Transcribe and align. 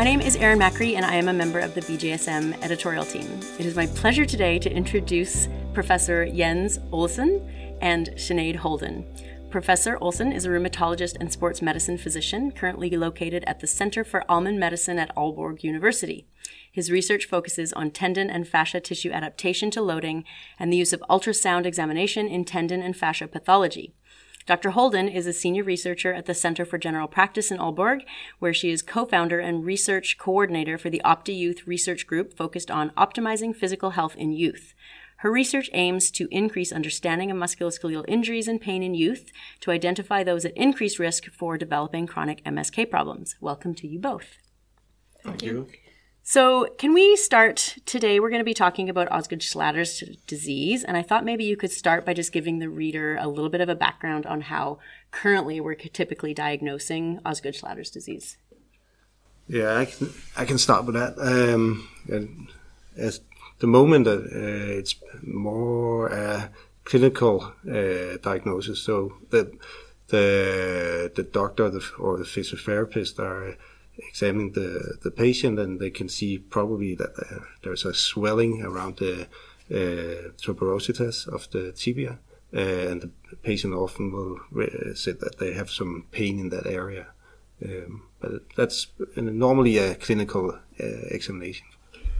My 0.00 0.04
name 0.04 0.22
is 0.22 0.34
Erin 0.36 0.58
Macri, 0.58 0.94
and 0.94 1.04
I 1.04 1.16
am 1.16 1.28
a 1.28 1.32
member 1.34 1.58
of 1.58 1.74
the 1.74 1.82
BJSM 1.82 2.62
editorial 2.62 3.04
team. 3.04 3.38
It 3.58 3.66
is 3.66 3.76
my 3.76 3.86
pleasure 3.86 4.24
today 4.24 4.58
to 4.58 4.72
introduce 4.72 5.46
Professor 5.74 6.24
Jens 6.24 6.78
Olesen 6.90 7.46
and 7.82 8.08
Sinead 8.14 8.56
Holden. 8.56 9.04
Professor 9.50 9.98
Olesen 9.98 10.34
is 10.34 10.46
a 10.46 10.48
rheumatologist 10.48 11.18
and 11.20 11.30
sports 11.30 11.60
medicine 11.60 11.98
physician 11.98 12.50
currently 12.50 12.88
located 12.96 13.44
at 13.46 13.60
the 13.60 13.66
Center 13.66 14.02
for 14.02 14.24
Almen 14.26 14.58
Medicine 14.58 14.98
at 14.98 15.14
Aalborg 15.16 15.62
University. 15.62 16.26
His 16.72 16.90
research 16.90 17.26
focuses 17.26 17.70
on 17.74 17.90
tendon 17.90 18.30
and 18.30 18.48
fascia 18.48 18.80
tissue 18.80 19.10
adaptation 19.10 19.70
to 19.72 19.82
loading 19.82 20.24
and 20.58 20.72
the 20.72 20.78
use 20.78 20.94
of 20.94 21.04
ultrasound 21.10 21.66
examination 21.66 22.26
in 22.26 22.46
tendon 22.46 22.80
and 22.80 22.96
fascia 22.96 23.28
pathology. 23.28 23.92
Dr. 24.46 24.70
Holden 24.70 25.08
is 25.08 25.26
a 25.26 25.32
senior 25.32 25.62
researcher 25.62 26.12
at 26.12 26.26
the 26.26 26.34
Center 26.34 26.64
for 26.64 26.78
General 26.78 27.06
Practice 27.06 27.50
in 27.50 27.58
Aalborg, 27.58 28.00
where 28.38 28.54
she 28.54 28.70
is 28.70 28.82
co-founder 28.82 29.38
and 29.38 29.64
research 29.64 30.16
coordinator 30.18 30.78
for 30.78 30.90
the 30.90 31.02
Opti 31.04 31.36
Youth 31.36 31.66
Research 31.66 32.06
Group 32.06 32.36
focused 32.36 32.70
on 32.70 32.90
optimizing 32.90 33.54
physical 33.54 33.90
health 33.90 34.16
in 34.16 34.32
youth. 34.32 34.74
Her 35.18 35.30
research 35.30 35.68
aims 35.74 36.10
to 36.12 36.28
increase 36.30 36.72
understanding 36.72 37.30
of 37.30 37.36
musculoskeletal 37.36 38.06
injuries 38.08 38.48
and 38.48 38.58
pain 38.58 38.82
in 38.82 38.94
youth 38.94 39.30
to 39.60 39.70
identify 39.70 40.24
those 40.24 40.46
at 40.46 40.56
increased 40.56 40.98
risk 40.98 41.26
for 41.26 41.58
developing 41.58 42.06
chronic 42.06 42.42
MSK 42.44 42.90
problems. 42.90 43.36
Welcome 43.38 43.74
to 43.74 43.86
you 43.86 43.98
both. 43.98 44.38
Thank 45.22 45.42
you. 45.42 45.68
So, 46.22 46.66
can 46.78 46.92
we 46.92 47.16
start 47.16 47.76
today? 47.86 48.20
We're 48.20 48.28
going 48.28 48.40
to 48.40 48.44
be 48.44 48.54
talking 48.54 48.88
about 48.88 49.10
Osgood 49.10 49.40
Schlatter's 49.40 50.04
disease, 50.26 50.84
and 50.84 50.96
I 50.96 51.02
thought 51.02 51.24
maybe 51.24 51.44
you 51.44 51.56
could 51.56 51.72
start 51.72 52.04
by 52.04 52.12
just 52.12 52.30
giving 52.30 52.58
the 52.58 52.68
reader 52.68 53.16
a 53.16 53.26
little 53.26 53.48
bit 53.48 53.62
of 53.62 53.68
a 53.68 53.74
background 53.74 54.26
on 54.26 54.42
how 54.42 54.78
currently 55.10 55.60
we're 55.60 55.74
typically 55.74 56.34
diagnosing 56.34 57.20
Osgood 57.24 57.54
Schlatter's 57.54 57.90
disease. 57.90 58.36
Yeah, 59.48 59.78
I 59.78 59.86
can 59.86 60.12
I 60.36 60.44
can 60.44 60.58
start 60.58 60.84
with 60.84 60.94
that. 60.94 61.18
Um, 61.18 61.88
at 62.96 63.18
the 63.58 63.66
moment, 63.66 64.06
uh, 64.06 64.20
it's 64.22 64.94
more 65.22 66.08
a 66.08 66.50
clinical 66.84 67.52
uh, 67.68 68.18
diagnosis. 68.22 68.80
So 68.80 69.14
the 69.30 69.50
the 70.08 71.10
the 71.14 71.22
doctor 71.22 71.72
or 71.98 72.18
the 72.18 72.24
physiotherapist 72.24 73.18
are 73.18 73.56
examining 74.08 74.52
the, 74.52 74.98
the 75.02 75.10
patient 75.10 75.58
and 75.58 75.80
they 75.80 75.90
can 75.90 76.08
see 76.08 76.38
probably 76.38 76.94
that 76.94 77.12
there's 77.62 77.84
a 77.84 77.94
swelling 77.94 78.62
around 78.62 78.96
the 78.96 79.28
uh, 79.70 80.30
tuberositas 80.36 81.28
of 81.28 81.50
the 81.50 81.72
tibia. 81.72 82.18
Uh, 82.52 82.58
and 82.58 83.02
the 83.02 83.10
patient 83.42 83.72
often 83.72 84.10
will 84.10 84.36
uh, 84.60 84.94
say 84.94 85.12
that 85.12 85.38
they 85.38 85.52
have 85.52 85.70
some 85.70 86.04
pain 86.10 86.40
in 86.40 86.48
that 86.48 86.66
area. 86.66 87.06
Um, 87.64 88.02
but 88.20 88.42
that's 88.56 88.88
normally 89.14 89.78
a 89.78 89.94
clinical 89.94 90.50
uh, 90.50 90.84
examination. 91.10 91.66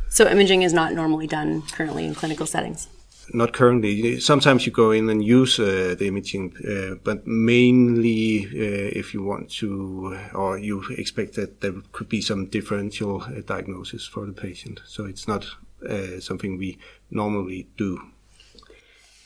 So 0.08 0.28
imaging 0.28 0.62
is 0.62 0.72
not 0.72 0.92
normally 0.92 1.26
done 1.26 1.62
currently 1.62 2.04
in 2.04 2.14
clinical 2.14 2.46
settings? 2.46 2.88
Not 3.32 3.52
currently. 3.52 4.20
Sometimes 4.20 4.66
you 4.66 4.72
go 4.72 4.90
in 4.90 5.08
and 5.10 5.24
use 5.24 5.58
uh, 5.58 5.94
the 5.98 6.06
imaging, 6.06 6.54
uh, 6.66 6.96
but 7.04 7.26
mainly 7.26 8.46
uh, 8.46 8.98
if 8.98 9.14
you 9.14 9.22
want 9.22 9.50
to, 9.50 10.18
or 10.34 10.58
you 10.58 10.84
expect 10.96 11.34
that 11.34 11.60
there 11.60 11.74
could 11.92 12.08
be 12.08 12.20
some 12.20 12.46
differential 12.46 13.22
uh, 13.22 13.40
diagnosis 13.46 14.06
for 14.06 14.26
the 14.26 14.32
patient. 14.32 14.80
So 14.86 15.04
it's 15.04 15.26
not 15.28 15.46
uh, 15.88 16.20
something 16.20 16.58
we 16.58 16.78
normally 17.10 17.68
do. 17.76 18.00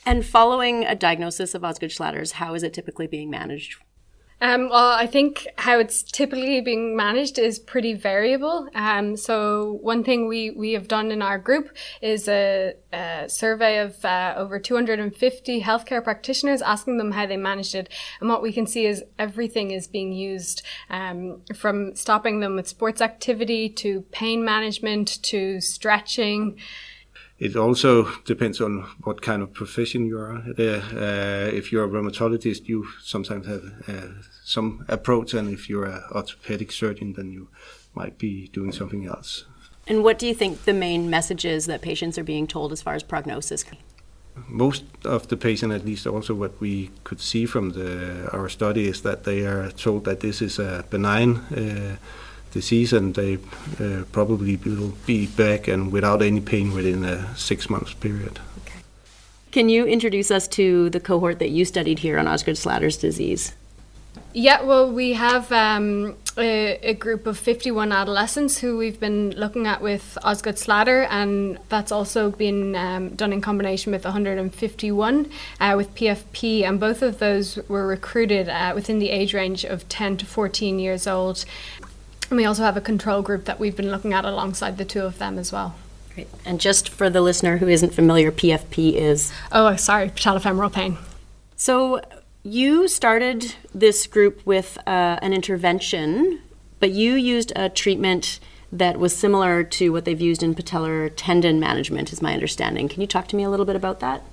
And 0.06 0.24
following 0.24 0.84
a 0.84 0.94
diagnosis 0.94 1.54
of 1.54 1.64
Osgood 1.64 1.90
Schlatter's, 1.90 2.32
how 2.32 2.54
is 2.54 2.62
it 2.62 2.74
typically 2.74 3.06
being 3.06 3.30
managed 3.30 3.78
um, 4.40 4.68
well, 4.68 4.90
I 4.90 5.06
think 5.06 5.46
how 5.56 5.78
it's 5.78 6.02
typically 6.02 6.60
being 6.60 6.96
managed 6.96 7.38
is 7.38 7.58
pretty 7.58 7.94
variable. 7.94 8.68
Um, 8.74 9.16
so 9.16 9.78
one 9.80 10.04
thing 10.04 10.26
we, 10.26 10.50
we 10.50 10.72
have 10.72 10.88
done 10.88 11.10
in 11.10 11.22
our 11.22 11.38
group 11.38 11.70
is 12.02 12.28
a, 12.28 12.74
a 12.92 13.28
survey 13.28 13.78
of 13.78 14.04
uh, 14.04 14.34
over 14.36 14.58
250 14.58 15.62
healthcare 15.62 16.02
practitioners, 16.02 16.60
asking 16.60 16.98
them 16.98 17.12
how 17.12 17.26
they 17.26 17.36
managed 17.36 17.74
it. 17.74 17.88
And 18.20 18.28
what 18.28 18.42
we 18.42 18.52
can 18.52 18.66
see 18.66 18.86
is 18.86 19.04
everything 19.18 19.70
is 19.70 19.86
being 19.86 20.12
used, 20.12 20.62
um, 20.90 21.40
from 21.54 21.94
stopping 21.94 22.40
them 22.40 22.56
with 22.56 22.68
sports 22.68 23.00
activity 23.00 23.68
to 23.70 24.02
pain 24.10 24.44
management 24.44 25.22
to 25.22 25.60
stretching. 25.60 26.58
It 27.38 27.56
also 27.56 28.08
depends 28.24 28.60
on 28.60 28.82
what 29.02 29.20
kind 29.20 29.42
of 29.42 29.52
profession 29.52 30.06
you 30.06 30.18
are. 30.18 30.36
Uh, 30.36 31.50
if 31.52 31.72
you're 31.72 31.84
a 31.84 31.88
rheumatologist, 31.88 32.68
you 32.68 32.86
sometimes 33.02 33.46
have 33.46 33.64
uh, 33.88 34.22
some 34.44 34.84
approach, 34.88 35.34
and 35.34 35.50
if 35.50 35.68
you're 35.68 35.84
an 35.84 36.02
orthopedic 36.12 36.70
surgeon, 36.70 37.14
then 37.14 37.32
you 37.32 37.48
might 37.94 38.18
be 38.18 38.48
doing 38.48 38.72
something 38.72 39.06
else. 39.06 39.46
And 39.86 40.02
what 40.02 40.18
do 40.18 40.26
you 40.26 40.34
think 40.34 40.64
the 40.64 40.72
main 40.72 41.10
message 41.10 41.44
is 41.44 41.66
that 41.66 41.82
patients 41.82 42.18
are 42.18 42.24
being 42.24 42.46
told 42.46 42.72
as 42.72 42.82
far 42.82 42.94
as 42.94 43.02
prognosis? 43.02 43.64
Most 44.48 44.84
of 45.04 45.28
the 45.28 45.36
patients, 45.36 45.74
at 45.74 45.84
least 45.84 46.06
also 46.06 46.34
what 46.34 46.60
we 46.60 46.90
could 47.02 47.20
see 47.20 47.46
from 47.46 47.70
the, 47.70 48.28
our 48.32 48.48
study, 48.48 48.88
is 48.88 49.02
that 49.02 49.24
they 49.24 49.44
are 49.44 49.70
told 49.70 50.04
that 50.04 50.20
this 50.20 50.40
is 50.40 50.58
a 50.58 50.84
benign 50.88 51.36
uh, 51.36 51.96
disease 52.54 52.92
and 52.92 53.14
they 53.14 53.34
uh, 53.80 54.04
probably 54.12 54.56
will 54.56 54.94
be 55.04 55.26
back 55.26 55.68
and 55.68 55.92
without 55.92 56.22
any 56.22 56.40
pain 56.40 56.72
within 56.72 57.04
a 57.04 57.36
six 57.36 57.68
months 57.68 57.92
period. 57.92 58.40
Okay. 58.62 58.78
Can 59.52 59.68
you 59.68 59.84
introduce 59.84 60.30
us 60.30 60.48
to 60.48 60.88
the 60.90 61.00
cohort 61.00 61.38
that 61.40 61.50
you 61.50 61.66
studied 61.66 61.98
here 61.98 62.18
on 62.18 62.26
Osgood 62.26 62.56
Schlatter's 62.56 62.96
disease? 62.96 63.52
Yeah, 64.32 64.62
well, 64.62 64.90
we 64.90 65.12
have 65.12 65.50
um, 65.52 66.16
a, 66.36 66.78
a, 66.82 66.94
group 66.94 67.26
of 67.26 67.38
51 67.38 67.92
adolescents 67.92 68.58
who 68.58 68.76
we've 68.76 68.98
been 68.98 69.30
looking 69.30 69.68
at 69.68 69.80
with 69.80 70.18
Osgood 70.24 70.56
Schlatter, 70.56 71.06
and 71.08 71.58
that's 71.68 71.92
also 71.92 72.30
been 72.30 72.74
um, 72.74 73.10
done 73.10 73.32
in 73.32 73.40
combination 73.40 73.92
with 73.92 74.04
151 74.04 75.30
uh, 75.60 75.74
with 75.76 75.94
PFP, 75.94 76.64
and 76.64 76.80
both 76.80 77.00
of 77.00 77.20
those 77.20 77.58
were 77.68 77.86
recruited 77.86 78.48
uh, 78.48 78.72
within 78.74 78.98
the 78.98 79.10
age 79.10 79.34
range 79.34 79.64
of 79.64 79.88
10 79.88 80.16
to 80.16 80.26
14 80.26 80.80
years 80.80 81.06
old. 81.06 81.44
And 82.34 82.40
we 82.40 82.46
also 82.46 82.64
have 82.64 82.76
a 82.76 82.80
control 82.80 83.22
group 83.22 83.44
that 83.44 83.60
we've 83.60 83.76
been 83.76 83.92
looking 83.92 84.12
at 84.12 84.24
alongside 84.24 84.76
the 84.76 84.84
two 84.84 85.02
of 85.02 85.18
them 85.18 85.38
as 85.38 85.52
well. 85.52 85.76
Great. 86.16 86.26
And 86.44 86.60
just 86.60 86.88
for 86.88 87.08
the 87.08 87.20
listener 87.20 87.58
who 87.58 87.68
isn't 87.68 87.94
familiar, 87.94 88.32
PFP 88.32 88.94
is? 88.94 89.32
Oh, 89.52 89.76
sorry, 89.76 90.08
patellofemoral 90.08 90.72
pain. 90.72 90.98
So 91.54 92.00
you 92.42 92.88
started 92.88 93.54
this 93.72 94.08
group 94.08 94.44
with 94.44 94.78
uh, 94.84 95.20
an 95.22 95.32
intervention, 95.32 96.40
but 96.80 96.90
you 96.90 97.14
used 97.14 97.52
a 97.54 97.68
treatment 97.68 98.40
that 98.72 98.98
was 98.98 99.16
similar 99.16 99.62
to 99.62 99.90
what 99.90 100.04
they've 100.04 100.20
used 100.20 100.42
in 100.42 100.56
patellar 100.56 101.12
tendon 101.14 101.60
management, 101.60 102.12
is 102.12 102.20
my 102.20 102.34
understanding. 102.34 102.88
Can 102.88 103.00
you 103.00 103.06
talk 103.06 103.28
to 103.28 103.36
me 103.36 103.44
a 103.44 103.48
little 103.48 103.64
bit 103.64 103.76
about 103.76 104.00
that? 104.00 104.24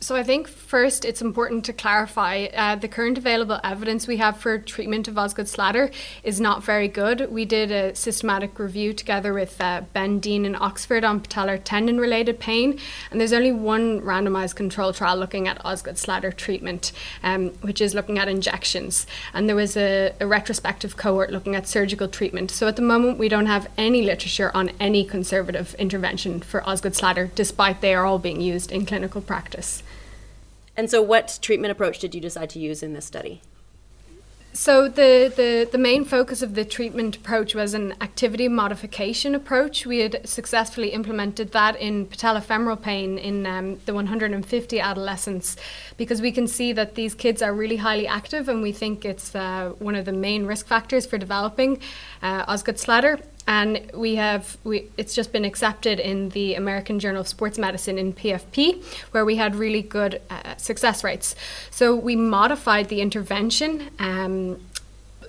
So 0.00 0.14
I 0.14 0.22
think 0.22 0.46
first 0.46 1.04
it's 1.04 1.20
important 1.20 1.64
to 1.64 1.72
clarify 1.72 2.46
uh, 2.54 2.76
the 2.76 2.86
current 2.86 3.18
available 3.18 3.58
evidence 3.64 4.06
we 4.06 4.18
have 4.18 4.36
for 4.36 4.56
treatment 4.56 5.08
of 5.08 5.18
Osgood 5.18 5.46
Schlatter 5.46 5.92
is 6.22 6.40
not 6.40 6.62
very 6.62 6.86
good. 6.86 7.32
We 7.32 7.44
did 7.44 7.72
a 7.72 7.96
systematic 7.96 8.60
review 8.60 8.92
together 8.92 9.34
with 9.34 9.60
uh, 9.60 9.82
Ben 9.92 10.20
Dean 10.20 10.44
in 10.44 10.54
Oxford 10.54 11.02
on 11.02 11.20
patellar 11.20 11.60
tendon 11.62 11.98
related 11.98 12.38
pain, 12.38 12.78
and 13.10 13.20
there's 13.20 13.32
only 13.32 13.50
one 13.50 14.00
randomized 14.00 14.54
control 14.54 14.92
trial 14.92 15.16
looking 15.16 15.48
at 15.48 15.62
Osgood 15.64 15.96
Schlatter 15.96 16.34
treatment, 16.34 16.92
um, 17.24 17.48
which 17.62 17.80
is 17.80 17.92
looking 17.92 18.20
at 18.20 18.28
injections. 18.28 19.04
And 19.34 19.48
there 19.48 19.56
was 19.56 19.76
a, 19.76 20.14
a 20.20 20.28
retrospective 20.28 20.96
cohort 20.96 21.32
looking 21.32 21.56
at 21.56 21.66
surgical 21.66 22.06
treatment. 22.06 22.52
So 22.52 22.68
at 22.68 22.76
the 22.76 22.82
moment 22.82 23.18
we 23.18 23.28
don't 23.28 23.46
have 23.46 23.68
any 23.76 24.02
literature 24.02 24.52
on 24.54 24.70
any 24.78 25.04
conservative 25.04 25.74
intervention 25.74 26.38
for 26.38 26.66
Osgood 26.68 26.92
Schlatter, 26.92 27.34
despite 27.34 27.80
they 27.80 27.96
are 27.96 28.06
all 28.06 28.20
being 28.20 28.40
used 28.40 28.70
in 28.70 28.86
clinical 28.86 29.20
practice. 29.20 29.82
And 30.78 30.88
so, 30.88 31.02
what 31.02 31.40
treatment 31.42 31.72
approach 31.72 31.98
did 31.98 32.14
you 32.14 32.20
decide 32.20 32.50
to 32.50 32.60
use 32.60 32.84
in 32.84 32.92
this 32.92 33.04
study? 33.04 33.42
So 34.54 34.88
the, 34.88 35.32
the, 35.36 35.68
the 35.70 35.78
main 35.78 36.04
focus 36.04 36.42
of 36.42 36.54
the 36.54 36.64
treatment 36.64 37.16
approach 37.16 37.54
was 37.54 37.74
an 37.74 37.94
activity 38.00 38.48
modification 38.48 39.34
approach. 39.34 39.86
We 39.86 39.98
had 40.00 40.26
successfully 40.26 40.88
implemented 40.88 41.52
that 41.52 41.76
in 41.76 42.06
patellofemoral 42.06 42.82
pain 42.82 43.18
in 43.18 43.46
um, 43.46 43.78
the 43.86 43.94
150 43.94 44.80
adolescents 44.80 45.56
because 45.96 46.20
we 46.20 46.32
can 46.32 46.48
see 46.48 46.72
that 46.72 46.96
these 46.96 47.14
kids 47.14 47.40
are 47.40 47.52
really 47.52 47.76
highly 47.76 48.08
active 48.08 48.48
and 48.48 48.62
we 48.62 48.72
think 48.72 49.04
it's 49.04 49.32
uh, 49.34 49.74
one 49.78 49.94
of 49.94 50.06
the 50.06 50.12
main 50.12 50.44
risk 50.44 50.66
factors 50.66 51.06
for 51.06 51.18
developing 51.18 51.80
uh, 52.22 52.44
Osgood 52.48 52.76
Schlatter 52.76 53.22
and 53.48 53.90
we 53.94 54.14
have 54.16 54.58
we 54.62 54.90
it's 54.96 55.14
just 55.14 55.32
been 55.32 55.44
accepted 55.44 55.98
in 55.98 56.28
the 56.28 56.54
American 56.54 57.00
Journal 57.00 57.22
of 57.22 57.28
Sports 57.28 57.58
Medicine 57.58 57.98
in 57.98 58.12
PFP 58.12 58.84
where 59.12 59.24
we 59.24 59.36
had 59.36 59.56
really 59.56 59.82
good 59.82 60.20
uh, 60.30 60.54
success 60.56 61.02
rates. 61.02 61.34
So 61.70 61.96
we 61.96 62.14
modified 62.14 62.90
the 62.90 63.00
intervention 63.00 63.90
um, 63.98 64.60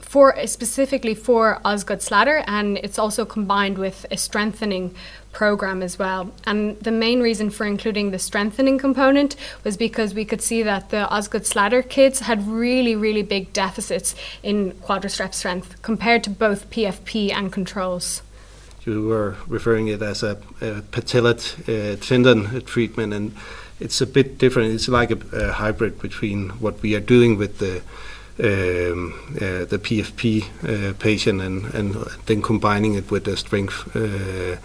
for 0.01 0.35
specifically 0.47 1.13
for 1.15 1.61
Osgood 1.63 1.99
Schlatter, 1.99 2.43
and 2.47 2.77
it's 2.79 2.99
also 2.99 3.25
combined 3.25 3.77
with 3.77 4.05
a 4.11 4.17
strengthening 4.17 4.95
program 5.31 5.81
as 5.81 5.99
well. 5.99 6.31
And 6.45 6.79
the 6.79 6.91
main 6.91 7.21
reason 7.21 7.49
for 7.49 7.65
including 7.65 8.11
the 8.11 8.19
strengthening 8.19 8.77
component 8.77 9.35
was 9.63 9.77
because 9.77 10.13
we 10.13 10.25
could 10.25 10.41
see 10.41 10.63
that 10.63 10.89
the 10.89 11.09
Osgood 11.09 11.43
Schlatter 11.43 11.87
kids 11.87 12.21
had 12.21 12.47
really, 12.47 12.95
really 12.95 13.23
big 13.23 13.53
deficits 13.53 14.15
in 14.43 14.71
quadriceps 14.71 15.35
strength 15.35 15.81
compared 15.81 16.23
to 16.23 16.29
both 16.29 16.69
PFP 16.69 17.31
and 17.31 17.51
controls. 17.51 18.21
You 18.85 19.07
were 19.07 19.35
referring 19.47 19.87
it 19.87 20.01
as 20.01 20.23
a, 20.23 20.37
a 20.61 20.77
uh, 20.77 21.95
tendon 21.97 22.61
treatment, 22.65 23.13
and 23.13 23.35
it's 23.79 24.01
a 24.01 24.07
bit 24.07 24.37
different. 24.37 24.73
It's 24.73 24.87
like 24.87 25.11
a, 25.11 25.19
a 25.33 25.51
hybrid 25.51 25.99
between 25.99 26.49
what 26.61 26.81
we 26.81 26.95
are 26.95 27.01
doing 27.01 27.37
with 27.37 27.59
the 27.59 27.81
um, 28.41 29.13
uh, 29.35 29.65
the 29.65 29.77
PFP 29.77 30.45
uh, 30.63 30.93
patient 30.93 31.41
and, 31.41 31.65
and 31.73 31.93
then 32.25 32.41
combining 32.41 32.93
it 32.93 33.11
with 33.11 33.25
the 33.25 33.35
strength 33.35 33.93
uh, 33.95 34.55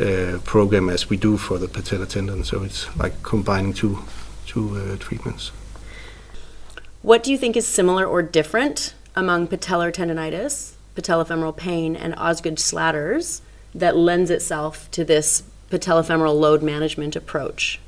uh, 0.00 0.38
program 0.44 0.88
as 0.88 1.08
we 1.08 1.16
do 1.16 1.36
for 1.36 1.58
the 1.58 1.66
patellar 1.66 2.08
tendon. 2.08 2.44
So 2.44 2.62
it's 2.62 2.94
like 2.96 3.22
combining 3.22 3.72
two 3.72 3.98
two 4.46 4.76
uh, 4.76 4.96
treatments. 4.96 5.52
What 7.02 7.22
do 7.22 7.30
you 7.30 7.38
think 7.38 7.56
is 7.56 7.66
similar 7.66 8.06
or 8.06 8.22
different 8.22 8.94
among 9.14 9.48
patellar 9.48 9.92
tendonitis, 9.92 10.72
patellofemoral 10.94 11.56
pain, 11.56 11.96
and 11.96 12.14
Osgood 12.16 12.56
Schlatter's 12.56 13.42
that 13.74 13.96
lends 13.96 14.30
itself 14.30 14.90
to 14.92 15.04
this 15.04 15.42
patellofemoral 15.70 16.38
load 16.38 16.62
management 16.62 17.16
approach? 17.16 17.80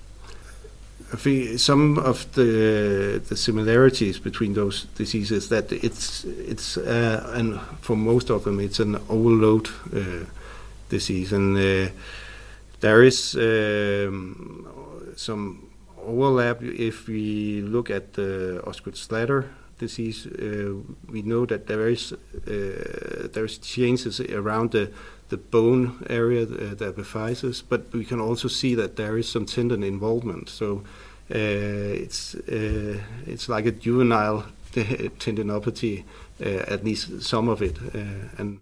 I 1.13 1.17
think 1.17 1.59
some 1.59 1.99
of 1.99 2.31
the 2.35 3.23
the 3.29 3.37
similarities 3.37 4.19
between 4.19 4.53
those 4.53 4.85
diseases 4.97 5.49
that 5.49 5.73
it's 5.73 6.25
it's 6.25 6.77
uh, 6.77 7.33
and 7.35 7.59
for 7.81 7.97
most 7.97 8.31
of 8.31 8.45
them 8.45 8.61
it's 8.61 8.79
an 8.79 8.97
overload 9.09 9.69
uh, 9.95 10.27
disease 10.89 11.33
and 11.33 11.57
uh, 11.57 11.91
there 12.81 13.03
is 13.03 13.35
um, 13.35 15.13
some 15.17 15.69
overlap 16.01 16.63
if 16.63 17.09
we 17.09 17.61
look 17.63 17.91
at 17.91 18.15
the 18.15 18.63
Osgood 18.67 18.95
Schlatter 18.95 19.47
disease. 19.79 20.27
Uh, 20.27 20.75
we 21.11 21.23
know 21.23 21.47
that 21.47 21.67
there 21.67 21.89
is 21.89 22.13
uh, 22.13 23.29
there's 23.33 23.59
changes 23.59 24.21
around 24.21 24.73
the 24.73 24.91
the 25.29 25.37
bone 25.37 26.05
area, 26.09 26.43
uh, 26.43 26.75
the 26.75 26.93
epiphysis, 26.93 27.63
but 27.69 27.93
we 27.93 28.05
can 28.05 28.21
also 28.21 28.49
see 28.49 28.75
that 28.75 28.97
there 28.97 29.19
is 29.19 29.29
some 29.29 29.45
tendon 29.45 29.83
involvement. 29.83 30.49
So 30.49 30.83
uh, 31.31 32.05
it's 32.05 32.35
uh, 32.35 32.99
it's 33.27 33.49
like 33.49 33.67
a 33.67 33.73
juvenile 33.73 34.45
tendinopathy, 34.73 36.05
at 36.41 36.85
least 36.85 37.23
some 37.23 37.49
of 37.49 37.63
it, 37.63 37.77
and. 38.39 38.61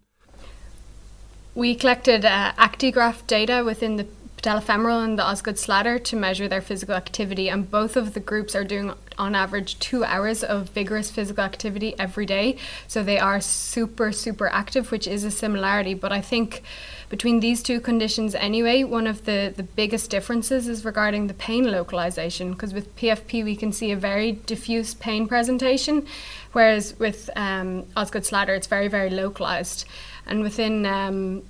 We 1.56 1.74
collected 1.74 2.26
uh, 2.26 2.52
actigraph 2.58 3.26
data 3.26 3.62
within 3.64 3.96
the 3.96 4.06
patellofemoral 4.46 5.04
and 5.04 5.18
the 5.18 5.24
Osgood 5.24 5.56
Schlatter 5.56 6.02
to 6.04 6.14
measure 6.14 6.46
their 6.46 6.60
physical 6.60 6.94
activity, 6.94 7.48
and 7.48 7.68
both 7.68 7.96
of 7.96 8.14
the 8.14 8.20
groups 8.20 8.54
are 8.54 8.62
doing 8.62 8.92
on 9.18 9.34
average 9.34 9.76
two 9.80 10.04
hours 10.04 10.44
of 10.44 10.68
vigorous 10.68 11.10
physical 11.10 11.42
activity 11.42 11.98
every 11.98 12.26
day. 12.26 12.56
So 12.86 13.02
they 13.02 13.18
are 13.18 13.40
super, 13.40 14.12
super 14.12 14.46
active, 14.48 14.92
which 14.92 15.08
is 15.08 15.24
a 15.24 15.32
similarity. 15.32 15.94
But 15.94 16.12
I 16.12 16.20
think 16.20 16.62
between 17.08 17.40
these 17.40 17.60
two 17.60 17.80
conditions, 17.80 18.36
anyway, 18.36 18.84
one 18.84 19.08
of 19.08 19.24
the, 19.24 19.52
the 19.56 19.64
biggest 19.64 20.10
differences 20.10 20.68
is 20.68 20.84
regarding 20.84 21.26
the 21.26 21.34
pain 21.34 21.68
localization, 21.72 22.52
because 22.52 22.72
with 22.72 22.94
PFP 22.94 23.42
we 23.42 23.56
can 23.56 23.72
see 23.72 23.90
a 23.90 23.96
very 23.96 24.32
diffuse 24.32 24.94
pain 24.94 25.26
presentation, 25.26 26.06
whereas 26.52 26.96
with 27.00 27.30
um, 27.34 27.84
Osgood 27.96 28.22
Schlatter 28.22 28.56
it's 28.56 28.68
very, 28.68 28.86
very 28.86 29.10
localized. 29.10 29.86
And 30.24 30.42
within 30.42 30.86
um, 30.86 31.42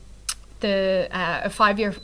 the 0.61 1.09
uh, 1.11 1.43
a 1.45 1.51
five 1.51 1.79
year 1.79 1.95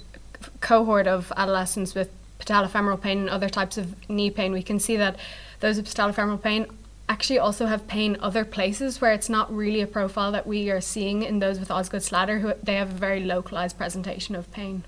cohort 0.60 1.06
of 1.06 1.32
adolescents 1.36 1.94
with 1.94 2.10
patellofemoral 2.38 3.00
pain 3.00 3.18
and 3.18 3.30
other 3.30 3.48
types 3.48 3.78
of 3.78 4.08
knee 4.08 4.30
pain, 4.30 4.52
we 4.52 4.62
can 4.62 4.78
see 4.78 4.96
that 4.96 5.16
those 5.60 5.76
with 5.76 5.86
patellofemoral 5.86 6.42
pain 6.42 6.66
actually 7.08 7.38
also 7.38 7.66
have 7.66 7.86
pain 7.86 8.16
other 8.20 8.44
places 8.44 9.00
where 9.00 9.12
it's 9.12 9.28
not 9.28 9.54
really 9.54 9.80
a 9.80 9.86
profile 9.86 10.32
that 10.32 10.46
we 10.46 10.70
are 10.70 10.80
seeing 10.80 11.22
in 11.22 11.38
those 11.40 11.58
with 11.60 11.70
Osgood 11.70 12.00
Schlatter, 12.00 12.40
who 12.40 12.54
they 12.62 12.74
have 12.74 12.90
a 12.90 12.94
very 12.94 13.22
localized 13.22 13.76
presentation 13.76 14.34
of 14.34 14.50
pain. 14.52 14.82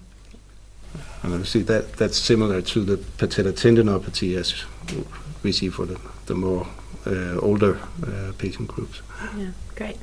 And 1.22 1.32
obviously 1.32 1.62
that 1.62 1.94
that's 1.94 2.18
similar 2.18 2.62
to 2.62 2.84
the 2.84 2.96
patellar 2.96 3.52
tendinopathy 3.52 4.36
as 4.36 4.64
we 5.42 5.52
see 5.52 5.68
for 5.68 5.86
the, 5.86 6.00
the 6.26 6.34
more 6.34 6.66
uh, 7.06 7.38
older 7.40 7.78
uh, 8.06 8.32
patient 8.38 8.68
groups. 8.68 9.02
Yeah, 9.36 9.50
great. 9.74 9.98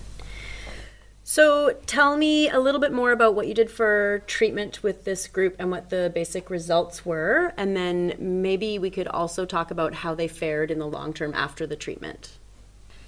So 1.23 1.77
tell 1.85 2.18
me 2.18 2.50
a 2.50 2.59
little 2.59 2.81
bit 2.81 2.91
more 2.91 3.12
about 3.12 3.35
what 3.35 3.47
you 3.47 3.53
did 3.53 3.69
for 3.69 4.23
treatment 4.27 4.83
with 4.83 5.06
this 5.06 5.27
group 5.27 5.56
and 5.59 5.69
what 5.69 5.89
the 5.89 6.12
basic 6.13 6.50
results 6.50 7.06
were. 7.06 7.53
And 7.57 7.75
then 7.77 8.15
maybe 8.19 8.79
we 8.79 8.89
could 8.89 9.07
also 9.07 9.45
talk 9.45 9.71
about 9.71 9.94
how 9.94 10.15
they 10.15 10.27
fared 10.27 10.71
in 10.71 10.79
the 10.79 10.88
long 10.88 11.13
term 11.13 11.33
after 11.33 11.68
the 11.68 11.75
treatment. 11.75 12.38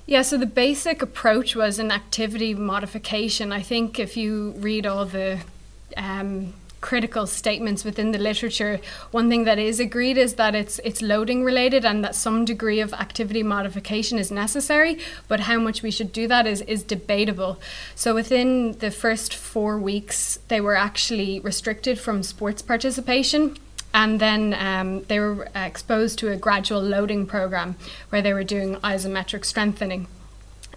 Yeah, 0.06 0.22
so 0.22 0.38
the 0.38 0.46
basic 0.46 1.02
approach 1.02 1.56
was 1.56 1.80
an 1.80 1.90
activity 1.90 2.54
modification. 2.54 3.52
I 3.52 3.62
think 3.62 4.00
if 4.00 4.18
you 4.18 4.52
read 4.58 4.86
all 4.86 5.06
the 5.06 5.40
um, 5.96 6.54
critical 6.84 7.26
statements 7.26 7.86
within 7.86 8.12
the 8.12 8.18
literature. 8.20 8.80
One 9.12 9.30
thing 9.30 9.46
that 9.46 9.58
is 9.58 9.80
agreed 9.80 10.18
is 10.18 10.34
that 10.36 10.54
it's 10.54 10.80
it's 10.80 11.02
loading 11.02 11.44
related 11.44 11.86
and 11.86 12.04
that 12.04 12.14
some 12.14 12.44
degree 12.44 12.82
of 12.82 12.94
activity 12.94 13.42
modification 13.42 14.20
is 14.20 14.30
necessary, 14.30 15.00
but 15.30 15.40
how 15.40 15.58
much 15.60 15.82
we 15.82 15.92
should 15.92 16.12
do 16.12 16.28
that 16.28 16.46
is 16.46 16.62
is 16.62 16.84
debatable. 16.84 17.58
So 17.96 18.14
within 18.14 18.74
the 18.80 18.92
first 18.92 19.34
4 19.34 19.80
weeks 19.80 20.40
they 20.50 20.60
were 20.60 20.76
actually 20.76 21.40
restricted 21.40 21.98
from 22.00 22.22
sports 22.22 22.62
participation 22.62 23.58
and 23.94 24.20
then 24.20 24.54
um, 24.54 25.04
they 25.04 25.20
were 25.20 25.48
exposed 25.56 26.20
to 26.20 26.32
a 26.32 26.36
gradual 26.36 26.82
loading 26.82 27.26
program 27.26 27.76
where 28.10 28.22
they 28.22 28.34
were 28.34 28.44
doing 28.44 28.76
isometric 28.78 29.46
strengthening. 29.46 30.08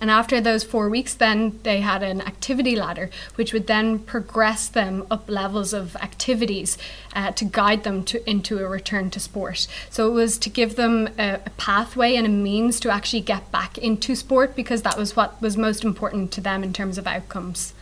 And 0.00 0.10
after 0.10 0.40
those 0.40 0.62
four 0.62 0.88
weeks, 0.90 1.14
then 1.14 1.58
they 1.62 1.80
had 1.80 2.02
an 2.02 2.20
activity 2.20 2.76
ladder, 2.76 3.08
which 3.36 3.52
would 3.52 3.66
then 3.66 3.98
progress 3.98 4.68
them 4.68 5.06
up 5.10 5.28
levels 5.28 5.72
of 5.72 5.96
activities 5.96 6.76
uh, 7.14 7.32
to 7.32 7.44
guide 7.44 7.84
them 7.84 8.04
to, 8.04 8.28
into 8.28 8.58
a 8.58 8.68
return 8.68 9.10
to 9.10 9.20
sport. 9.20 9.66
So 9.88 10.08
it 10.08 10.12
was 10.12 10.36
to 10.38 10.50
give 10.50 10.76
them 10.76 11.08
a, 11.18 11.40
a, 11.46 11.50
pathway 11.56 12.14
and 12.14 12.26
a 12.26 12.30
means 12.30 12.78
to 12.80 12.90
actually 12.90 13.22
get 13.22 13.50
back 13.50 13.78
into 13.78 14.14
sport 14.14 14.54
because 14.54 14.82
that 14.82 14.98
was 14.98 15.16
what 15.16 15.40
was 15.40 15.56
most 15.56 15.84
important 15.84 16.30
to 16.32 16.40
them 16.40 16.62
in 16.62 16.72
terms 16.72 16.98
of 16.98 17.06
outcomes. 17.06 17.72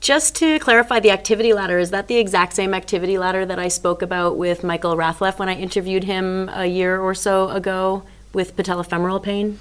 Just 0.00 0.36
to 0.36 0.58
clarify 0.60 1.00
the 1.00 1.10
activity 1.10 1.52
ladder, 1.52 1.78
is 1.78 1.90
that 1.90 2.06
the 2.06 2.16
exact 2.16 2.54
same 2.54 2.72
activity 2.72 3.18
ladder 3.18 3.44
that 3.44 3.58
I 3.58 3.68
spoke 3.68 4.00
about 4.00 4.36
with 4.36 4.62
Michael 4.62 4.96
Rathleff 4.96 5.38
when 5.38 5.48
I 5.48 5.54
interviewed 5.54 6.04
him 6.04 6.48
a 6.52 6.66
year 6.66 7.00
or 7.00 7.14
so 7.14 7.50
ago 7.50 8.04
with 8.32 8.56
patellofemoral 8.56 9.22
pain? 9.22 9.58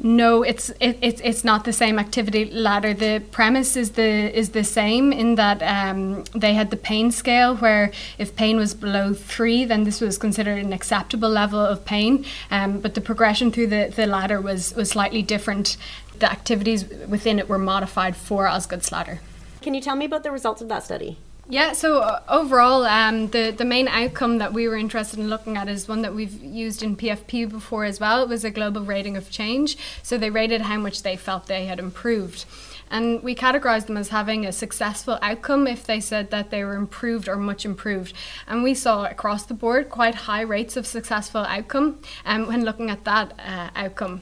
No, 0.00 0.44
it's 0.44 0.70
it, 0.78 0.96
it's 1.02 1.20
it's 1.22 1.42
not 1.42 1.64
the 1.64 1.72
same 1.72 1.98
activity 1.98 2.44
ladder. 2.44 2.94
The 2.94 3.20
premise 3.32 3.76
is 3.76 3.92
the 3.92 4.36
is 4.38 4.50
the 4.50 4.62
same 4.62 5.12
in 5.12 5.34
that 5.34 5.60
um, 5.60 6.22
they 6.36 6.54
had 6.54 6.70
the 6.70 6.76
pain 6.76 7.10
scale 7.10 7.56
where 7.56 7.90
if 8.16 8.36
pain 8.36 8.58
was 8.58 8.74
below 8.74 9.12
three, 9.12 9.64
then 9.64 9.82
this 9.82 10.00
was 10.00 10.16
considered 10.16 10.64
an 10.64 10.72
acceptable 10.72 11.28
level 11.28 11.58
of 11.58 11.84
pain. 11.84 12.24
Um, 12.52 12.78
but 12.78 12.94
the 12.94 13.00
progression 13.00 13.50
through 13.50 13.68
the, 13.68 13.92
the 13.94 14.06
ladder 14.06 14.40
was 14.40 14.72
was 14.74 14.90
slightly 14.90 15.22
different. 15.22 15.76
The 16.20 16.30
activities 16.30 16.84
within 17.08 17.40
it 17.40 17.48
were 17.48 17.58
modified 17.58 18.16
for 18.16 18.46
Osgood 18.46 18.80
Schlatter. 18.80 19.18
Can 19.62 19.74
you 19.74 19.80
tell 19.80 19.96
me 19.96 20.04
about 20.04 20.22
the 20.22 20.30
results 20.30 20.62
of 20.62 20.68
that 20.68 20.84
study? 20.84 21.18
Yeah, 21.50 21.72
so 21.72 22.00
uh, 22.00 22.20
overall, 22.28 22.84
um, 22.84 23.28
the, 23.28 23.54
the 23.56 23.64
main 23.64 23.88
outcome 23.88 24.36
that 24.36 24.52
we 24.52 24.68
were 24.68 24.76
interested 24.76 25.18
in 25.18 25.30
looking 25.30 25.56
at 25.56 25.66
is 25.66 25.88
one 25.88 26.02
that 26.02 26.14
we've 26.14 26.42
used 26.42 26.82
in 26.82 26.94
PFP 26.94 27.48
before 27.48 27.84
as 27.84 27.98
well. 27.98 28.22
It 28.22 28.28
was 28.28 28.44
a 28.44 28.50
global 28.50 28.82
rating 28.82 29.16
of 29.16 29.30
change. 29.30 29.78
So 30.02 30.18
they 30.18 30.28
rated 30.28 30.60
how 30.60 30.76
much 30.76 31.02
they 31.02 31.16
felt 31.16 31.46
they 31.46 31.64
had 31.64 31.78
improved. 31.78 32.44
And 32.90 33.22
we 33.22 33.34
categorized 33.34 33.86
them 33.86 33.96
as 33.96 34.10
having 34.10 34.44
a 34.44 34.52
successful 34.52 35.18
outcome 35.22 35.66
if 35.66 35.86
they 35.86 36.00
said 36.00 36.30
that 36.30 36.50
they 36.50 36.64
were 36.64 36.74
improved 36.74 37.30
or 37.30 37.36
much 37.36 37.64
improved. 37.64 38.12
And 38.46 38.62
we 38.62 38.74
saw 38.74 39.06
across 39.06 39.44
the 39.44 39.54
board 39.54 39.88
quite 39.88 40.14
high 40.14 40.42
rates 40.42 40.76
of 40.76 40.86
successful 40.86 41.44
outcome 41.44 42.00
um, 42.26 42.46
when 42.46 42.62
looking 42.66 42.90
at 42.90 43.04
that 43.04 43.32
uh, 43.38 43.70
outcome. 43.74 44.20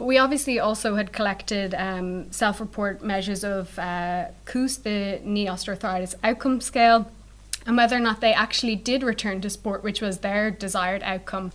But 0.00 0.06
we 0.06 0.16
obviously 0.16 0.58
also 0.58 0.96
had 0.96 1.12
collected 1.12 1.74
um, 1.74 2.32
self 2.32 2.58
report 2.58 3.04
measures 3.04 3.44
of 3.44 3.78
uh, 3.78 4.28
the 4.46 5.20
knee 5.22 5.44
osteoarthritis 5.44 6.14
outcome 6.24 6.62
scale, 6.62 7.10
and 7.66 7.76
whether 7.76 7.96
or 7.96 8.00
not 8.00 8.22
they 8.22 8.32
actually 8.32 8.76
did 8.76 9.02
return 9.02 9.42
to 9.42 9.50
sport, 9.50 9.84
which 9.84 10.00
was 10.00 10.20
their 10.20 10.50
desired 10.50 11.02
outcome. 11.02 11.52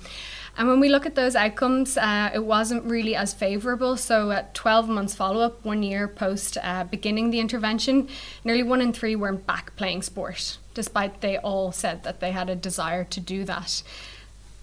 And 0.60 0.68
when 0.68 0.80
we 0.80 0.90
look 0.90 1.08
at 1.08 1.16
those 1.16 1.36
outcomes, 1.36 1.98
uh, 1.98 2.30
it 2.36 2.46
wasn't 2.46 2.84
really 2.84 3.16
as 3.16 3.34
favourable. 3.34 3.98
So, 3.98 4.30
at 4.30 4.54
12 4.54 4.90
months 4.90 5.16
follow 5.16 5.40
up, 5.42 5.66
one 5.66 5.82
year 5.82 6.08
post 6.08 6.60
uh, 6.62 6.84
beginning 6.84 7.32
the 7.32 7.40
intervention, 7.40 8.08
nearly 8.44 8.62
one 8.62 8.80
in 8.80 8.94
three 8.94 9.16
weren't 9.16 9.48
back 9.48 9.76
playing 9.76 10.04
sport, 10.04 10.60
despite 10.76 11.22
they 11.22 11.40
all 11.40 11.72
said 11.72 12.04
that 12.04 12.20
they 12.20 12.30
had 12.30 12.52
a 12.52 12.56
desire 12.56 13.06
to 13.06 13.20
do 13.20 13.44
that. 13.46 13.82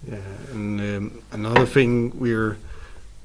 Yeah, 0.08 0.18
and 0.52 0.80
um, 0.80 1.22
another 1.32 1.66
thing 1.66 2.16
we're 2.16 2.58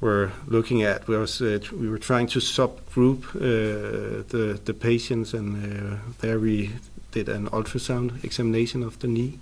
were 0.00 0.30
looking 0.46 0.82
at 0.82 1.08
was 1.08 1.40
uh, 1.40 1.58
we 1.72 1.88
were 1.88 1.98
trying 1.98 2.26
to 2.28 2.38
subgroup 2.38 3.24
uh, 3.34 4.22
the 4.28 4.60
the 4.64 4.74
patients, 4.74 5.34
and 5.34 5.56
uh, 5.56 5.96
there 6.20 6.38
we 6.38 6.70
did 7.12 7.28
an 7.28 7.48
ultrasound 7.50 8.22
examination 8.24 8.82
of 8.82 8.98
the 8.98 9.08
knee. 9.08 9.38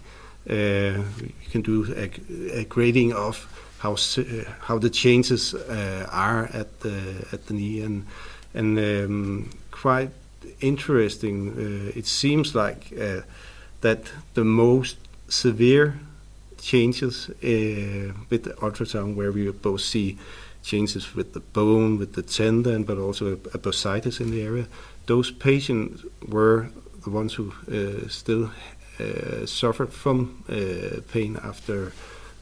Uh, 0.49 1.03
you 1.43 1.51
can 1.51 1.63
do 1.63 1.85
a, 1.97 2.11
a 2.61 2.65
grading 2.65 3.13
of 3.13 3.47
how 3.79 3.93
uh, 3.93 4.23
how 4.61 4.79
the 4.79 4.91
changes 4.91 5.55
uh, 5.55 6.09
are 6.11 6.49
at 6.53 6.81
the 6.81 7.27
at 7.33 7.47
the 7.47 7.55
knee, 7.55 7.81
and 7.83 8.07
and 8.55 8.79
um, 8.79 9.51
quite 9.71 10.11
interesting. 10.61 11.93
it 11.95 12.07
seems 12.07 12.55
like 12.55 12.91
that 13.81 14.13
the 14.35 14.45
most 14.45 14.97
severe 15.29 15.95
changes 16.67 17.29
uh, 17.31 18.13
with 18.31 18.45
the 18.45 18.55
ultrasound, 18.61 19.15
where 19.15 19.33
we 19.33 19.51
both 19.51 19.81
see 19.81 20.19
changes 20.67 21.15
with 21.15 21.33
the 21.33 21.41
bone, 21.41 21.99
with 21.99 22.13
the 22.15 22.23
tendon, 22.23 22.85
but 22.85 22.99
also 22.99 23.25
a, 23.27 23.39
a 23.57 23.59
bursitis 23.65 24.21
in 24.21 24.31
the 24.31 24.43
area. 24.43 24.67
Those 25.07 25.31
patients 25.31 26.05
were 26.29 26.69
the 27.05 27.11
ones 27.11 27.35
who 27.35 27.53
uh, 27.71 28.09
still 28.09 28.51
uh, 28.99 29.47
suffered 29.47 29.93
from 29.93 30.43
uh, 30.49 31.01
pain 31.13 31.39
after 31.43 31.93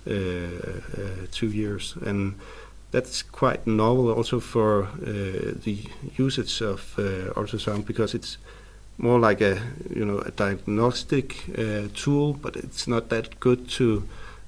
uh, 0.07 0.11
uh, 0.11 1.27
two 1.31 1.49
years, 1.49 1.95
and 2.05 2.35
that's 2.91 3.23
quite 3.23 3.67
novel 3.67 4.13
also 4.13 4.41
for 4.41 4.89
the 5.65 5.79
usage 6.17 6.63
of 6.63 6.95
ultrasound 7.37 7.85
because 7.85 8.15
it's 8.15 8.39
more 8.99 9.19
like 9.19 9.41
a 9.41 9.61
you 9.95 10.05
know 10.05 10.19
a 10.19 10.31
diagnostic 10.31 11.45
uh, 11.59 11.89
tool, 11.95 12.33
but 12.33 12.57
it's 12.57 12.87
not 12.87 13.09
that 13.09 13.41
good 13.41 13.69
to 13.69 14.05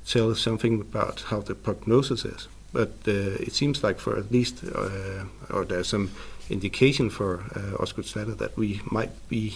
tell 0.06 0.34
something 0.34 0.80
about 0.80 1.24
how 1.30 1.40
the 1.40 1.54
prognosis 1.54 2.24
is. 2.24 2.48
But 2.76 2.92
uh, 3.08 3.46
it 3.46 3.54
seems 3.54 3.82
like 3.82 3.98
for 3.98 4.18
at 4.18 4.30
least, 4.30 4.62
uh, 4.62 5.24
or 5.48 5.64
there's 5.64 5.88
some 5.88 6.10
indication 6.50 7.08
for 7.08 7.30
uh, 7.56 7.82
Osgood 7.82 8.04
that 8.36 8.54
we 8.54 8.82
might 8.90 9.12
be 9.30 9.54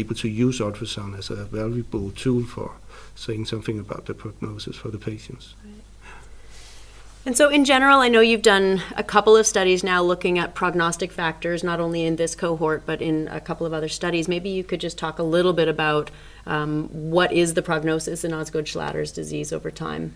able 0.00 0.14
to 0.14 0.28
use 0.28 0.60
ultrasound 0.60 1.18
as 1.18 1.30
a 1.30 1.44
valuable 1.46 2.12
tool 2.12 2.44
for 2.44 2.70
saying 3.16 3.46
something 3.46 3.80
about 3.80 4.06
the 4.06 4.14
prognosis 4.14 4.76
for 4.76 4.90
the 4.92 4.98
patients. 4.98 5.54
And 7.26 7.36
so, 7.36 7.48
in 7.48 7.64
general, 7.64 7.98
I 7.98 8.08
know 8.08 8.20
you've 8.20 8.42
done 8.56 8.82
a 8.96 9.02
couple 9.02 9.36
of 9.36 9.48
studies 9.48 9.82
now 9.82 10.00
looking 10.02 10.38
at 10.38 10.54
prognostic 10.54 11.10
factors, 11.10 11.64
not 11.64 11.80
only 11.80 12.04
in 12.04 12.14
this 12.14 12.36
cohort, 12.36 12.84
but 12.86 13.02
in 13.02 13.26
a 13.28 13.40
couple 13.40 13.66
of 13.66 13.72
other 13.72 13.88
studies. 13.88 14.28
Maybe 14.28 14.50
you 14.50 14.62
could 14.62 14.80
just 14.80 14.96
talk 14.96 15.18
a 15.18 15.24
little 15.24 15.54
bit 15.54 15.66
about 15.66 16.12
um, 16.46 16.88
what 16.92 17.32
is 17.32 17.54
the 17.54 17.62
prognosis 17.62 18.22
in 18.22 18.32
Osgood 18.32 18.66
Schlatter's 18.66 19.10
disease 19.10 19.52
over 19.52 19.72
time. 19.72 20.14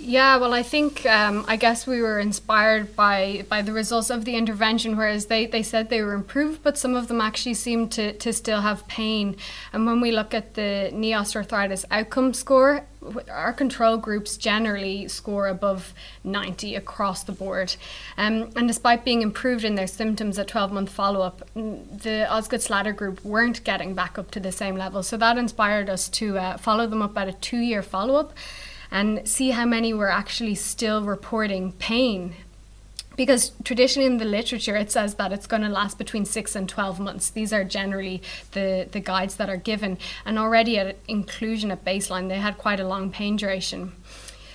Yeah, 0.00 0.36
well, 0.36 0.54
I 0.54 0.62
think 0.62 1.04
um, 1.06 1.44
I 1.48 1.56
guess 1.56 1.84
we 1.84 2.00
were 2.00 2.20
inspired 2.20 2.94
by 2.94 3.44
by 3.48 3.62
the 3.62 3.72
results 3.72 4.10
of 4.10 4.24
the 4.24 4.36
intervention, 4.36 4.96
whereas 4.96 5.26
they, 5.26 5.46
they 5.46 5.64
said 5.64 5.88
they 5.88 6.02
were 6.02 6.14
improved, 6.14 6.62
but 6.62 6.78
some 6.78 6.94
of 6.94 7.08
them 7.08 7.20
actually 7.20 7.54
seemed 7.54 7.90
to, 7.92 8.12
to 8.12 8.32
still 8.32 8.60
have 8.60 8.86
pain. 8.86 9.36
And 9.72 9.86
when 9.86 10.00
we 10.00 10.12
look 10.12 10.34
at 10.34 10.54
the 10.54 10.90
knee 10.92 11.10
osteoarthritis 11.10 11.84
outcome 11.90 12.32
score, 12.32 12.86
our 13.28 13.52
control 13.52 13.96
groups 13.96 14.36
generally 14.36 15.08
score 15.08 15.48
above 15.48 15.94
90 16.22 16.76
across 16.76 17.24
the 17.24 17.32
board. 17.32 17.74
Um, 18.16 18.50
and 18.54 18.68
despite 18.68 19.04
being 19.04 19.22
improved 19.22 19.64
in 19.64 19.74
their 19.74 19.86
symptoms 19.88 20.38
at 20.38 20.46
12 20.46 20.70
month 20.72 20.90
follow 20.90 21.22
up, 21.22 21.42
the 21.54 22.24
Osgood 22.30 22.60
Schlatter 22.60 22.94
group 22.94 23.24
weren't 23.24 23.64
getting 23.64 23.94
back 23.94 24.16
up 24.16 24.30
to 24.32 24.38
the 24.40 24.52
same 24.52 24.76
level. 24.76 25.02
So 25.02 25.16
that 25.16 25.36
inspired 25.38 25.90
us 25.90 26.08
to 26.10 26.38
uh, 26.38 26.56
follow 26.56 26.86
them 26.86 27.02
up 27.02 27.18
at 27.18 27.26
a 27.26 27.32
two 27.32 27.58
year 27.58 27.82
follow 27.82 28.14
up 28.14 28.32
and 28.90 29.26
see 29.28 29.50
how 29.50 29.64
many 29.64 29.92
were 29.92 30.10
actually 30.10 30.54
still 30.54 31.02
reporting 31.02 31.72
pain 31.72 32.34
because 33.16 33.50
traditionally 33.64 34.06
in 34.06 34.18
the 34.18 34.24
literature 34.24 34.76
it 34.76 34.92
says 34.92 35.16
that 35.16 35.32
it's 35.32 35.46
going 35.46 35.62
to 35.62 35.68
last 35.68 35.98
between 35.98 36.24
6 36.24 36.54
and 36.54 36.68
12 36.68 37.00
months 37.00 37.30
these 37.30 37.52
are 37.52 37.64
generally 37.64 38.22
the 38.52 38.88
the 38.90 39.00
guides 39.00 39.36
that 39.36 39.50
are 39.50 39.56
given 39.56 39.98
and 40.24 40.38
already 40.38 40.78
at 40.78 40.96
inclusion 41.08 41.70
at 41.70 41.84
baseline 41.84 42.28
they 42.28 42.38
had 42.38 42.56
quite 42.56 42.80
a 42.80 42.86
long 42.86 43.10
pain 43.10 43.36
duration 43.36 43.92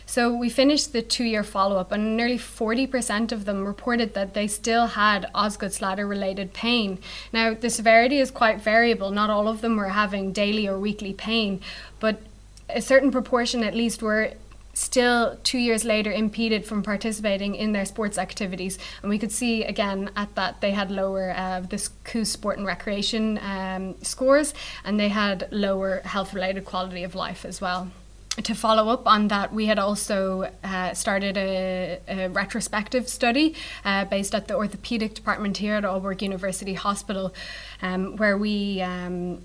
so 0.06 0.32
we 0.32 0.50
finished 0.50 0.94
the 0.94 1.02
two 1.02 1.24
year 1.24 1.44
follow 1.44 1.78
up, 1.78 1.92
and 1.92 2.16
nearly 2.16 2.38
40% 2.38 3.32
of 3.32 3.46
them 3.46 3.66
reported 3.66 4.14
that 4.14 4.36
they 4.36 4.46
still 4.48 4.86
had 4.86 5.26
Osgood 5.34 5.72
Schlatter 5.72 6.08
related 6.08 6.54
pain. 6.54 7.00
Now, 7.32 7.56
the 7.56 7.72
severity 7.72 8.20
is 8.20 8.30
quite 8.30 8.62
variable. 8.62 9.10
Not 9.10 9.32
all 9.32 9.48
of 9.48 9.62
them 9.62 9.76
were 9.76 9.90
having 9.90 10.32
daily 10.32 10.68
or 10.68 10.78
weekly 10.78 11.14
pain, 11.14 11.62
but 12.00 12.22
a 12.74 12.82
certain 12.82 13.12
proportion 13.12 13.64
at 13.64 13.76
least 13.76 14.02
were 14.02 14.34
still 14.74 15.38
two 15.44 15.60
years 15.60 15.86
later 15.86 16.12
impeded 16.12 16.66
from 16.66 16.82
participating 16.82 17.56
in 17.56 17.72
their 17.72 17.86
sports 17.86 18.18
activities. 18.18 18.80
And 19.02 19.10
we 19.10 19.20
could 19.20 19.32
see 19.32 19.64
again 19.64 20.10
at 20.16 20.34
that 20.36 20.62
they 20.62 20.72
had 20.72 20.90
lower 20.92 21.32
uh, 21.32 21.62
the 21.62 21.90
KOOS 22.04 22.32
sport 22.32 22.58
and 22.58 22.66
recreation 22.66 23.38
um, 23.40 23.96
scores 24.02 24.54
and 24.84 25.00
they 25.00 25.10
had 25.10 25.48
lower 25.52 26.02
health 26.06 26.34
related 26.34 26.66
quality 26.66 27.04
of 27.04 27.16
life 27.16 27.46
as 27.46 27.62
well. 27.62 27.92
To 28.42 28.56
follow 28.56 28.92
up 28.92 29.06
on 29.06 29.28
that, 29.28 29.54
we 29.54 29.68
had 29.68 29.78
also 29.78 30.50
uh, 30.64 30.96
started 30.96 31.38
a, 31.38 32.00
a, 32.08 32.30
retrospective 32.30 33.08
study 33.08 33.54
uh, 33.86 34.06
based 34.06 34.34
at 34.34 34.48
the 34.48 34.56
orthopedic 34.56 35.14
department 35.14 35.58
here 35.58 35.76
at 35.76 35.84
Aalborg 35.84 36.24
University 36.24 36.74
Hospital, 36.74 37.32
um, 37.84 38.16
where 38.18 38.36
we 38.36 38.82
um, 38.82 39.44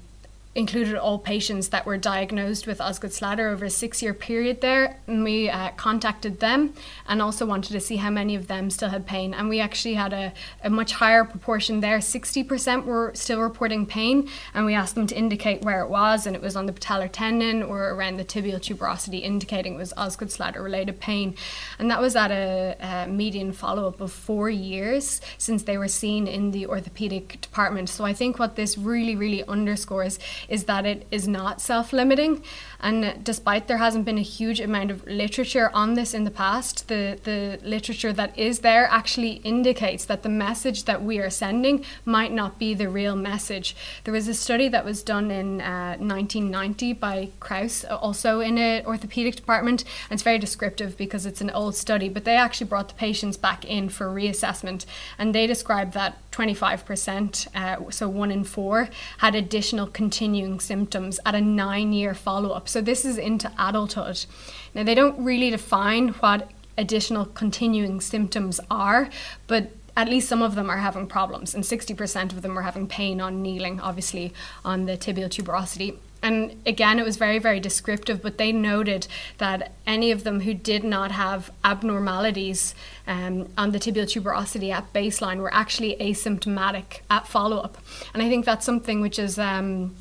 included 0.59 0.97
all 0.97 1.21
patients 1.21 1.69
that 1.69 1.87
were 1.87 1.97
diagnosed 1.97 2.67
with 2.67 2.81
Osgood 2.81 3.13
Schlatter 3.13 3.53
over 3.53 3.67
a 3.67 3.71
six 3.71 4.03
year 4.03 4.13
period 4.13 4.61
there. 4.61 4.99
And 5.07 5.23
we 5.23 5.49
uh, 5.49 5.71
contacted 5.77 6.41
them 6.41 6.75
and 7.07 7.23
also 7.23 7.47
wanted 7.47 7.73
to 7.73 7.81
see 7.81 7.97
how 7.97 8.11
many 8.11 8.35
of 8.35 8.49
them 8.49 8.69
still 8.69 8.89
had 8.89 9.07
pain. 9.07 9.33
And 9.35 9.49
we 9.49 9.61
actually 9.61 9.95
had 9.95 10.13
a, 10.13 10.33
a 10.65 10.69
much 10.69 10.95
higher 10.95 11.25
proportion 11.25 11.79
there 11.79 11.99
60% 11.99 12.85
were 12.85 13.13
still 13.15 13.41
reporting 13.41 13.87
pain. 13.87 14.29
And 14.53 14.67
we 14.67 14.75
asked 14.75 14.97
them 14.97 15.07
to 15.07 15.17
indicate 15.17 15.63
where 15.63 15.81
it 15.81 15.89
was, 15.89 16.27
and 16.27 16.35
it 16.35 16.43
was 16.43 16.57
on 16.57 16.67
the 16.67 16.73
patellar 16.73 17.09
tendon 17.11 17.63
or 17.63 17.91
around 17.91 18.17
the 18.17 18.25
tibial 18.25 18.59
tuberosity, 18.59 19.23
indicating 19.23 19.75
it 19.75 19.79
was 19.79 19.93
Osgood 19.97 20.29
Schlatter 20.29 20.63
related 20.63 20.99
pain. 20.99 21.37
And 21.79 21.89
that 21.93 22.01
was 22.01 22.17
at 22.17 22.33
a, 22.33 22.77
a 22.81 23.07
median 23.09 23.53
follow 23.53 23.87
up 23.87 24.01
of 24.01 24.11
four 24.11 24.51
years 24.51 25.21
since 25.39 25.63
they 25.63 25.79
were 25.79 25.87
seen 25.87 26.27
in 26.27 26.51
the 26.51 26.67
orthopedic 26.67 27.41
department. 27.41 27.89
So 27.91 28.05
I 28.05 28.13
think 28.13 28.41
what 28.41 28.57
this 28.57 28.77
really, 28.77 29.15
really 29.15 29.45
underscores 29.45 30.19
is 30.49 30.65
that 30.65 30.87
it 30.87 31.07
is 31.11 31.29
not 31.29 31.61
self 31.61 31.93
limiting. 31.93 32.43
And 32.81 33.25
despite 33.25 33.67
there 33.67 33.79
hasn't 33.79 34.05
been 34.05 34.19
a 34.19 34.23
huge 34.23 34.61
amount 34.61 34.91
of 34.91 35.07
literature 35.07 35.71
on 35.75 35.95
this 35.95 36.15
in 36.15 36.25
the 36.25 36.31
past, 36.31 36.89
the, 36.89 37.19
the 37.25 37.59
literature 37.63 38.13
that 38.13 38.39
is 38.39 38.61
there 38.61 38.87
actually 38.87 39.41
indicates 39.45 40.05
that 40.05 40.23
the 40.23 40.29
message 40.29 40.85
that 40.85 41.03
we 41.03 41.19
are 41.19 41.31
sending 41.31 41.85
might 42.05 42.33
not 42.33 42.59
be 42.59 42.75
the 42.75 42.89
real 42.89 43.17
message. 43.17 43.75
There 44.05 44.15
was 44.15 44.29
a 44.29 44.35
study 44.35 44.69
that 44.69 44.85
was 44.85 45.03
done 45.03 45.31
in 45.31 45.61
uh, 45.61 45.97
1990 45.99 46.93
by 46.95 47.31
Krause, 47.41 47.85
also 47.85 48.41
in 48.41 48.59
an 48.59 48.87
orthopedic 48.87 49.35
department, 49.35 49.83
and 50.09 50.17
it's 50.17 50.23
very 50.23 50.39
descriptive 50.39 50.97
because 50.97 51.27
it's 51.27 51.41
an 51.41 51.51
old 51.51 51.75
study, 51.75 52.09
but 52.09 52.25
they 52.25 52.37
actually 52.37 52.69
brought 52.69 52.89
the 52.89 52.95
patients 52.95 53.37
back 53.37 53.65
in 53.65 53.89
for 53.89 54.07
reassessment, 54.07 54.87
and 55.19 55.35
they 55.35 55.47
described 55.47 55.95
that 55.95 56.19
25%, 56.31 57.49
uh, 57.57 57.91
so 57.91 58.09
one 58.09 58.31
in 58.31 58.45
four, 58.45 58.89
had 59.19 59.35
additional 59.35 59.89
continuing 60.29 60.61
symptoms 60.61 61.19
at 61.25 61.35
a 61.35 61.41
nine 61.41 61.95
year 61.95 62.13
follow 62.13 62.51
up. 62.51 62.69
So 62.69 62.83
this 62.83 63.07
is 63.07 63.17
into 63.17 63.51
adulthood. 63.59 64.27
Now, 64.75 64.83
they 64.83 64.95
don't 64.95 65.19
really 65.25 65.49
define 65.49 66.09
what 66.21 66.51
additional 66.77 67.25
continuing 67.25 68.03
symptoms 68.03 68.61
are, 68.71 69.09
but 69.47 69.71
at 69.97 70.07
least 70.07 70.29
some 70.29 70.43
of 70.43 70.55
them 70.55 70.69
are 70.69 70.77
having 70.77 71.07
problems, 71.07 71.55
and 71.55 71.65
60% 71.65 72.33
of 72.33 72.43
them 72.43 72.59
are 72.59 72.63
having 72.63 72.87
pain 72.87 73.23
on 73.23 73.41
kneeling, 73.41 73.81
obviously, 73.81 74.35
on 74.67 74.85
the 74.85 74.99
tibial 74.99 75.31
tuberosity. 75.31 75.97
And 76.23 76.61
again, 76.67 76.99
it 76.99 77.05
was 77.05 77.17
very, 77.17 77.39
very 77.39 77.61
descriptive, 77.61 78.21
but 78.23 78.39
they 78.39 78.53
noted 78.53 79.07
that 79.39 79.73
any 79.87 80.11
of 80.11 80.25
them 80.25 80.41
who 80.41 80.53
did 80.53 80.85
not 80.85 81.13
have 81.13 81.51
abnormalities 81.65 82.75
um, 83.07 83.49
on 83.57 83.71
the 83.71 83.79
tibial 83.79 84.05
tuberosity 84.05 84.71
at 84.73 84.93
baseline 84.93 85.39
were 85.39 85.55
actually 85.55 85.97
asymptomatic 86.01 87.01
at 87.09 87.27
follow 87.27 87.59
up. 87.59 87.79
And 88.13 88.23
I 88.23 88.29
think 88.29 88.45
that's 88.45 88.67
something 88.67 89.01
which 89.01 89.19
is. 89.19 89.39
Um, 89.39 89.95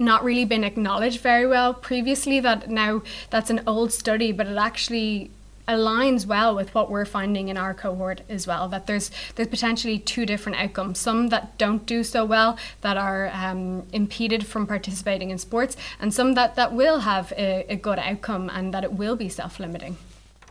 not 0.00 0.24
really 0.24 0.44
been 0.44 0.64
acknowledged 0.64 1.20
very 1.20 1.46
well 1.46 1.74
previously 1.74 2.40
that 2.40 2.68
now 2.68 3.02
that's 3.30 3.50
an 3.50 3.62
old 3.66 3.92
study 3.92 4.32
but 4.32 4.46
it 4.46 4.56
actually 4.56 5.30
aligns 5.70 6.26
well 6.26 6.54
with 6.54 6.74
what 6.74 6.90
we're 6.90 7.04
finding 7.04 7.48
in 7.48 7.56
our 7.56 7.72
cohort 7.72 8.22
as 8.28 8.46
well 8.46 8.68
that 8.68 8.86
there's 8.86 9.10
there's 9.36 9.48
potentially 9.48 9.98
two 9.98 10.26
different 10.26 10.58
outcomes. 10.58 10.98
Some 10.98 11.28
that 11.28 11.56
don't 11.58 11.86
do 11.86 12.02
so 12.02 12.24
well 12.24 12.58
that 12.80 12.96
are 12.96 13.30
um, 13.32 13.86
impeded 13.92 14.46
from 14.46 14.66
participating 14.66 15.30
in 15.30 15.38
sports 15.38 15.76
and 16.00 16.12
some 16.12 16.34
that 16.34 16.56
that 16.56 16.72
will 16.72 17.00
have 17.00 17.32
a, 17.36 17.64
a 17.68 17.76
good 17.76 17.98
outcome 17.98 18.50
and 18.52 18.74
that 18.74 18.84
it 18.84 18.94
will 18.94 19.16
be 19.16 19.28
self-limiting. 19.28 19.96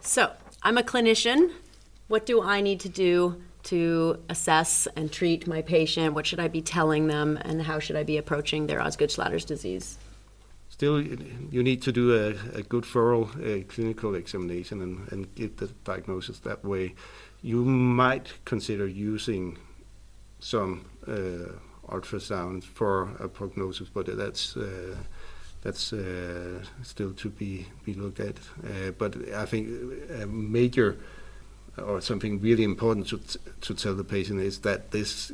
So 0.01 0.32
i'm 0.63 0.77
a 0.77 0.84
clinician. 0.84 1.51
What 2.08 2.25
do 2.25 2.41
i 2.41 2.62
need 2.62 2.79
to 2.82 2.89
do 2.89 3.41
to 3.70 4.20
assess 4.30 4.88
and 4.96 5.12
treat 5.12 5.48
my 5.48 5.62
patient 5.62 6.14
what 6.14 6.26
should 6.26 6.40
i 6.40 6.48
be 6.48 6.62
telling 6.62 7.08
them 7.08 7.38
and 7.42 7.62
how 7.62 7.80
should 7.80 7.96
i 7.96 8.04
be 8.04 8.18
approaching 8.18 8.68
their 8.68 8.82
osgood 8.82 9.10
schlatter's 9.10 9.46
disease 9.46 9.98
still 10.80 11.02
you 11.02 11.62
need 11.62 11.82
to 11.82 11.92
do 11.92 12.06
a, 12.16 12.58
a 12.58 12.64
good 12.64 12.86
thorough 12.86 13.26
uh, 13.26 13.62
clinical 13.68 14.16
examination 14.16 14.82
and, 14.82 15.12
and 15.12 15.36
get 15.36 15.58
the 15.58 15.68
diagnosis 15.84 16.40
that 16.40 16.64
way. 16.64 16.96
You 17.42 17.66
might 17.66 18.28
consider 18.46 18.88
using 18.88 19.58
some 20.40 20.86
uh, 21.06 21.52
ultrasound 21.94 22.64
for 22.64 23.10
a 23.20 23.28
prognosis, 23.28 23.90
but 23.90 24.06
that's 24.18 24.56
uh, 24.56 24.96
that's 25.64 25.92
uh, 25.92 26.64
still 26.82 27.12
to 27.12 27.30
be 27.30 27.68
be 27.84 27.94
looked 27.94 28.22
at. 28.22 28.38
Uh, 28.64 28.92
but 28.98 29.18
I 29.34 29.46
think 29.46 29.68
a 30.22 30.26
major 30.28 30.98
or 31.88 32.02
something 32.02 32.42
really 32.42 32.64
important 32.64 33.08
to 33.08 33.20
to 33.62 33.74
tell 33.74 33.96
the 33.96 34.04
patient 34.04 34.40
is 34.42 34.60
that 34.60 34.92
this 34.92 35.32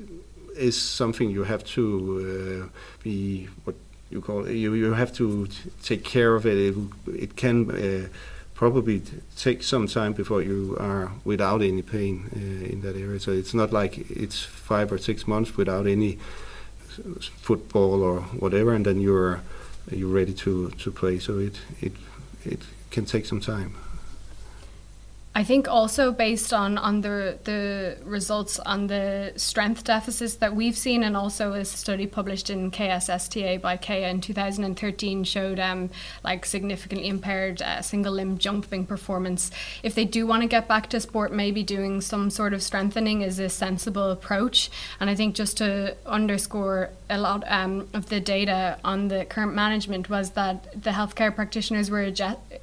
is 0.55 0.79
something 0.81 1.29
you 1.29 1.43
have 1.43 1.63
to 1.63 2.65
uh, 2.65 2.79
be 3.03 3.47
what 3.63 3.75
you 4.09 4.21
call 4.21 4.49
you 4.49 4.73
you 4.73 4.93
have 4.93 5.13
to 5.13 5.47
take 5.83 6.03
care 6.03 6.35
of 6.35 6.45
it. 6.45 6.57
It, 6.57 6.75
it 7.07 7.35
can 7.35 7.71
uh, 7.71 8.07
probably 8.53 9.01
take 9.35 9.61
some 9.63 9.87
time 9.87 10.13
before 10.13 10.41
you 10.41 10.77
are 10.79 11.11
without 11.23 11.61
any 11.61 11.81
pain 11.81 12.29
uh, 12.35 12.73
in 12.73 12.81
that 12.81 12.95
area. 12.95 13.19
So 13.19 13.31
it's 13.31 13.53
not 13.53 13.71
like 13.71 14.09
it's 14.09 14.43
five 14.43 14.91
or 14.91 14.97
six 14.97 15.27
months 15.27 15.57
without 15.57 15.87
any 15.87 16.17
football 17.41 18.01
or 18.01 18.21
whatever, 18.39 18.73
and 18.73 18.85
then 18.85 19.01
you're 19.01 19.41
you're 19.91 20.09
ready 20.09 20.33
to, 20.33 20.71
to 20.71 20.91
play. 20.91 21.19
So 21.19 21.37
it 21.37 21.59
it 21.81 21.93
it 22.45 22.61
can 22.91 23.05
take 23.05 23.25
some 23.25 23.41
time. 23.41 23.75
I 25.37 25.43
think 25.43 25.67
also 25.67 26.13
based 26.13 26.53
on, 26.53 26.77
on 26.77 27.01
the 27.01 27.37
the 27.43 27.97
results 28.05 28.57
on 28.59 28.87
the 28.87 29.33
strength 29.35 29.83
deficits 29.83 30.35
that 30.35 30.55
we've 30.55 30.77
seen, 30.77 31.03
and 31.03 31.17
also 31.17 31.51
a 31.51 31.65
study 31.65 32.07
published 32.07 32.49
in 32.49 32.71
KSSTA 32.71 33.59
by 33.59 33.75
Kaya 33.75 34.07
in 34.07 34.21
2013 34.21 35.25
showed 35.25 35.59
um, 35.59 35.89
like 36.23 36.45
significantly 36.45 37.09
impaired 37.09 37.61
uh, 37.61 37.81
single 37.81 38.13
limb 38.13 38.37
jumping 38.37 38.85
performance. 38.85 39.51
If 39.83 39.93
they 39.93 40.05
do 40.05 40.25
want 40.25 40.43
to 40.43 40.47
get 40.47 40.69
back 40.69 40.89
to 40.91 41.01
sport, 41.01 41.33
maybe 41.33 41.63
doing 41.63 41.99
some 41.99 42.29
sort 42.29 42.53
of 42.53 42.63
strengthening 42.63 43.21
is 43.21 43.37
a 43.37 43.49
sensible 43.49 44.11
approach. 44.11 44.71
And 45.01 45.09
I 45.09 45.15
think 45.15 45.35
just 45.35 45.57
to 45.57 45.97
underscore 46.05 46.91
a 47.09 47.17
lot 47.17 47.43
um, 47.47 47.89
of 47.93 48.07
the 48.07 48.21
data 48.21 48.79
on 48.85 49.09
the 49.09 49.25
current 49.25 49.53
management 49.53 50.09
was 50.09 50.31
that 50.31 50.81
the 50.81 50.91
healthcare 50.91 51.35
practitioners 51.35 51.91
were 51.91 52.13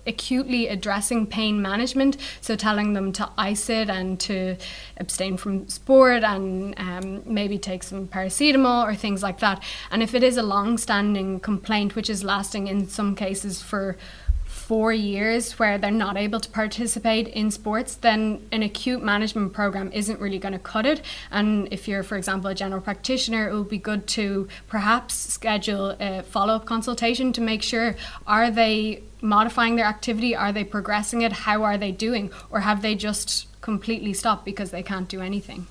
acutely 0.06 0.68
addressing 0.68 1.26
pain 1.26 1.60
management. 1.60 2.16
So 2.40 2.56
telling 2.62 2.92
them 2.92 3.12
to 3.12 3.28
ice 3.36 3.68
it 3.68 3.90
and 3.90 4.20
to 4.20 4.56
abstain 4.98 5.36
from 5.36 5.68
sport 5.68 6.22
and 6.22 6.78
um, 6.78 7.22
maybe 7.26 7.58
take 7.58 7.82
some 7.82 8.06
paracetamol 8.06 8.86
or 8.88 8.94
things 8.94 9.20
like 9.20 9.40
that. 9.40 9.60
And 9.90 10.00
if 10.00 10.14
it 10.14 10.22
is 10.22 10.36
a 10.36 10.44
long 10.44 10.78
standing 10.78 11.40
complaint, 11.40 11.96
which 11.96 12.08
is 12.08 12.22
lasting 12.22 12.68
in 12.68 12.88
some 12.88 13.16
cases 13.16 13.60
for 13.60 13.96
four 14.72 14.90
years 14.90 15.58
where 15.58 15.76
they're 15.76 15.90
not 15.90 16.16
able 16.16 16.40
to 16.40 16.48
participate 16.48 17.28
in 17.28 17.50
sports, 17.50 17.94
then 17.94 18.40
an 18.50 18.62
acute 18.62 19.02
management 19.02 19.52
program 19.52 19.92
isn't 19.92 20.18
really 20.18 20.38
going 20.38 20.54
to 20.54 20.58
cut 20.58 20.86
it. 20.86 21.02
And 21.30 21.68
if 21.70 21.86
you're, 21.86 22.02
for 22.02 22.16
example, 22.16 22.48
a 22.48 22.54
general 22.54 22.80
practitioner, 22.80 23.50
it 23.50 23.54
would 23.54 23.68
be 23.68 23.76
good 23.76 24.06
to 24.16 24.48
perhaps 24.68 25.12
schedule 25.12 25.94
a 26.00 26.22
follow 26.22 26.54
up 26.54 26.64
consultation 26.64 27.34
to 27.34 27.42
make 27.42 27.62
sure 27.62 27.96
are 28.26 28.50
they 28.50 29.02
modifying 29.20 29.76
their 29.76 29.84
activity? 29.84 30.34
Are 30.34 30.52
they 30.52 30.64
progressing 30.64 31.20
it? 31.20 31.32
How 31.44 31.64
are 31.64 31.76
they 31.76 31.92
doing? 31.92 32.30
Or 32.48 32.60
have 32.60 32.80
they 32.80 32.94
just 32.94 33.48
completely 33.60 34.14
stopped 34.14 34.46
because 34.46 34.70
they 34.70 34.82
can't 34.82 35.06
do 35.06 35.20
anything? 35.20 35.66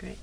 Great. 0.00 0.18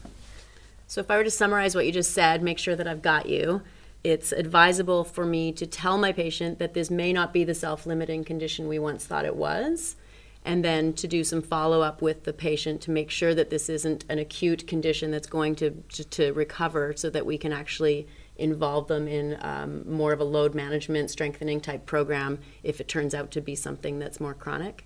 So, 0.85 0.99
if 0.99 1.09
I 1.09 1.15
were 1.15 1.23
to 1.23 1.31
summarize 1.31 1.75
what 1.75 1.85
you 1.85 1.93
just 1.93 2.11
said, 2.11 2.43
make 2.43 2.59
sure 2.59 2.75
that 2.75 2.89
I've 2.89 3.01
got 3.01 3.29
you 3.29 3.61
it's 4.03 4.31
advisable 4.31 5.03
for 5.03 5.25
me 5.25 5.51
to 5.53 5.67
tell 5.67 5.97
my 5.97 6.11
patient 6.11 6.59
that 6.59 6.73
this 6.73 6.89
may 6.89 7.13
not 7.13 7.33
be 7.33 7.43
the 7.43 7.53
self 7.53 7.85
limiting 7.85 8.23
condition 8.23 8.67
we 8.67 8.79
once 8.79 9.05
thought 9.05 9.25
it 9.25 9.35
was, 9.35 9.95
and 10.43 10.65
then 10.65 10.93
to 10.93 11.07
do 11.07 11.23
some 11.23 11.41
follow 11.41 11.81
up 11.81 12.01
with 12.01 12.23
the 12.23 12.33
patient 12.33 12.81
to 12.81 12.91
make 12.91 13.11
sure 13.11 13.35
that 13.35 13.49
this 13.49 13.69
isn't 13.69 14.05
an 14.09 14.17
acute 14.17 14.65
condition 14.65 15.11
that's 15.11 15.27
going 15.27 15.55
to, 15.55 15.71
to, 15.89 16.03
to 16.03 16.33
recover 16.33 16.93
so 16.95 17.09
that 17.11 17.25
we 17.25 17.37
can 17.37 17.53
actually 17.53 18.07
involve 18.37 18.87
them 18.87 19.07
in 19.07 19.37
um, 19.41 19.83
more 19.87 20.11
of 20.13 20.19
a 20.19 20.23
load 20.23 20.55
management, 20.55 21.11
strengthening 21.11 21.61
type 21.61 21.85
program 21.85 22.39
if 22.63 22.81
it 22.81 22.87
turns 22.87 23.13
out 23.13 23.29
to 23.31 23.41
be 23.41 23.53
something 23.53 23.99
that's 23.99 24.19
more 24.19 24.33
chronic? 24.33 24.85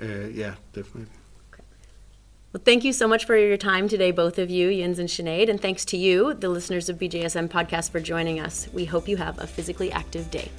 Uh, 0.00 0.28
yeah, 0.28 0.54
definitely. 0.72 1.06
Well, 2.52 2.62
thank 2.64 2.82
you 2.82 2.94
so 2.94 3.06
much 3.06 3.26
for 3.26 3.36
your 3.36 3.58
time 3.58 3.88
today, 3.88 4.10
both 4.10 4.38
of 4.38 4.48
you, 4.48 4.72
Jens 4.74 4.98
and 4.98 5.08
Sinead, 5.08 5.50
and 5.50 5.60
thanks 5.60 5.84
to 5.84 5.98
you, 5.98 6.32
the 6.32 6.48
listeners 6.48 6.88
of 6.88 6.96
BJSM 6.96 7.50
podcast, 7.50 7.90
for 7.90 8.00
joining 8.00 8.40
us. 8.40 8.68
We 8.72 8.86
hope 8.86 9.06
you 9.06 9.18
have 9.18 9.38
a 9.38 9.46
physically 9.46 9.92
active 9.92 10.30
day. 10.30 10.50